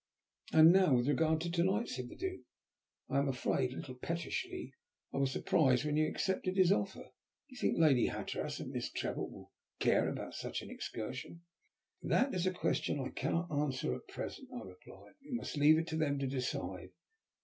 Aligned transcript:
"And 0.51 0.71
now 0.73 0.95
with 0.95 1.07
regard 1.07 1.41
to 1.41 1.51
to 1.51 1.63
night," 1.63 1.87
said 1.87 2.09
the 2.09 2.15
Duke, 2.15 2.41
I 3.07 3.19
am 3.19 3.27
afraid 3.27 3.71
a 3.71 3.75
little 3.75 3.93
pettishly. 3.93 4.73
"I 5.13 5.17
was 5.17 5.31
surprised 5.31 5.85
when 5.85 5.95
you 5.95 6.07
accepted 6.09 6.57
his 6.57 6.71
offer. 6.71 7.03
Do 7.03 7.09
you 7.49 7.57
think 7.57 7.77
Lady 7.77 8.07
Hatteras 8.07 8.59
and 8.59 8.71
Miss 8.71 8.89
Trevor 8.89 9.21
will 9.25 9.51
care 9.79 10.09
about 10.09 10.33
such 10.33 10.63
an 10.63 10.71
excursion?" 10.71 11.43
"That 12.01 12.33
is 12.33 12.47
a 12.47 12.51
question 12.51 12.99
I 12.99 13.09
cannot 13.09 13.51
answer 13.51 13.93
at 13.93 14.07
present," 14.07 14.49
I 14.51 14.63
replied. 14.65 15.13
"We 15.23 15.33
must 15.37 15.55
leave 15.55 15.77
it 15.77 15.85
to 15.89 15.97
them 15.97 16.17
to 16.17 16.25
decide. 16.25 16.89